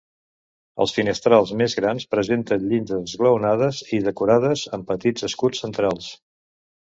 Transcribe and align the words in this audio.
Els 0.83 0.93
finestrals 0.93 1.51
més 1.59 1.75
grans 1.79 2.07
presenten 2.13 2.65
llindes 2.71 3.13
esglaonades 3.13 3.83
i 3.97 4.01
decorades 4.07 4.63
amb 4.79 4.89
petits 4.95 5.29
escuts 5.31 5.63
centrals. 5.67 6.09